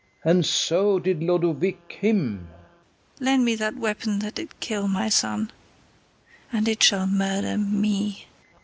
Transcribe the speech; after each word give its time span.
And 0.23 0.43
so 0.43 0.97
did 0.97 1.21
Lodowick 1.21 1.99
him. 2.01 2.47
KATHARINE. 2.49 2.49
Lend 3.19 3.45
me 3.45 3.53
that 3.53 3.75
weapon 3.77 4.17
that 4.17 4.33
did 4.33 4.59
kill 4.59 4.87
my 4.87 5.09
son, 5.09 5.51
And 6.51 6.67
it 6.67 6.81
shall 6.81 7.05
murder 7.05 7.55
me. 7.59 8.11
FERNEZE. 8.11 8.25